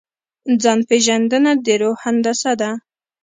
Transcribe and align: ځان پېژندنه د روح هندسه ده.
ځان 0.61 0.79
پېژندنه 0.89 1.51
د 1.65 1.67
روح 1.81 1.97
هندسه 2.05 2.51
ده. 2.61 2.71